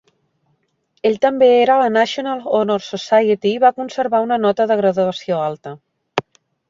[1.09, 5.39] Ell també era a la National Honor Society i va conservar una nota de graduació
[5.51, 5.77] alta.